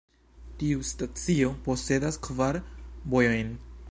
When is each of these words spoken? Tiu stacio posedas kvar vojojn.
Tiu 0.61 0.85
stacio 0.91 1.51
posedas 1.67 2.19
kvar 2.29 2.61
vojojn. 3.15 3.55